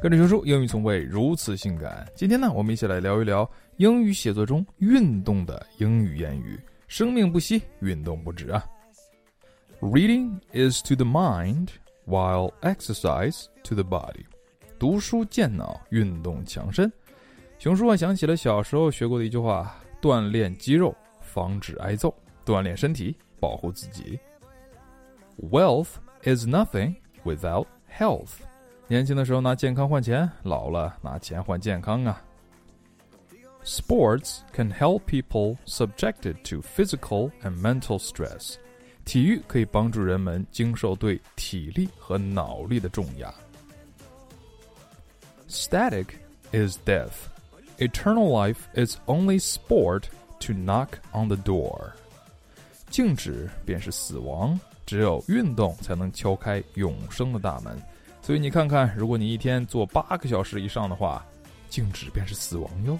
[0.00, 2.08] 跟着熊叔，英语从未如此性感。
[2.14, 3.48] 今天呢，我们一起来聊一聊
[3.78, 6.58] 英语写作中运动的英语谚语。
[6.86, 8.64] 生命不息，运动不止啊。
[9.80, 11.70] Reading is to the mind,
[12.06, 14.24] while exercise to the body。
[14.78, 16.90] 读书健脑，运动强身。
[17.58, 22.08] 熊叔啊，想起了小时候学过的一句话：锻炼肌肉，防止挨揍；
[22.46, 24.16] 锻炼身体，保护自己。
[25.50, 25.88] Wealth
[26.22, 26.94] is nothing
[27.24, 28.30] without health。
[28.87, 32.21] 年轻的时候拿健康换钱，老了拿钱换健康啊。
[33.63, 38.55] Sports can help people subjected to physical and mental stress。
[39.05, 43.33] 体育可以帮助人们经受对体力和脑力的重压。
[45.49, 46.07] Static
[46.51, 47.29] is death.
[47.77, 50.03] Eternal life is only sport
[50.39, 51.91] to knock on the door.
[52.89, 57.81] 静止便是死亡，只有运动才能敲开永生的大门。
[58.27, 61.25] 所以你看看，如果你一天做八个小时以上的话，
[61.69, 62.97] 静止便是死亡哟。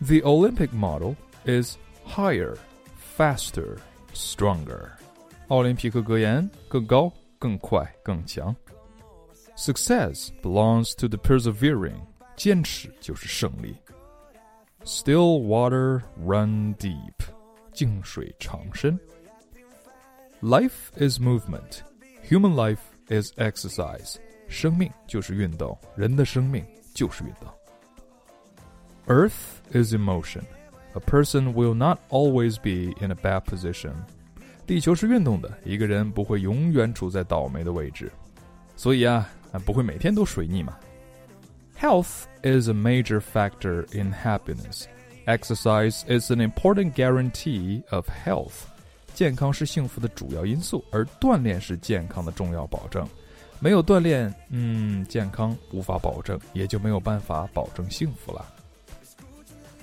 [0.00, 2.56] The Olympic model is higher,
[3.16, 3.76] faster,
[4.14, 4.90] stronger。
[5.48, 8.54] 奥林匹克格言：更高、更快、更强。
[9.56, 12.00] Success belongs to the persevering。
[12.34, 13.76] 坚持就是胜利。
[14.84, 17.12] Still water run deep。
[17.72, 18.98] 静水长深。
[20.40, 21.82] Life is movement.
[22.28, 22.78] Human life
[23.08, 24.16] is exercise.
[24.48, 27.48] 生命就是运动，人的生命就是运动。
[29.06, 29.32] Earth
[29.72, 30.42] is emotion.
[30.94, 33.94] A person will not always be in a bad position.
[34.66, 38.12] 地球是运动的，一个人不会永远处在倒霉的位置。
[38.76, 39.28] 所以啊，
[39.64, 40.78] 不会每天都水逆嘛。
[41.78, 44.84] Health is a major factor in happiness.
[45.26, 48.66] Exercise is an important guarantee of health.
[49.16, 53.06] 健康是幸福的主要因素，而锻炼是健康的重要保证。
[53.60, 58.44] 没有锻炼，嗯，健康无法保证，也就没有办法保证幸福了。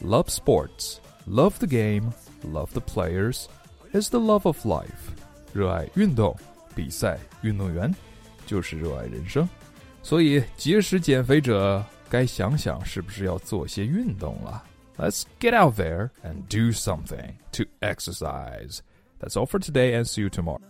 [0.04, 2.12] Love sports, love the game,
[2.44, 3.46] love the players,
[3.94, 4.88] is the love of life.
[5.54, 6.36] 热爱运动、
[6.76, 7.94] 比赛、运动员，
[8.46, 9.48] 就是热爱人生。
[10.04, 14.64] 所以，节食减肥者该想想是不是要做些运动了。
[14.98, 18.80] Let's get out there and do something to exercise.
[19.19, 20.61] That's all for today and see you tomorrow.